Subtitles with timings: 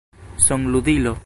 [0.37, 1.17] Son-ludilo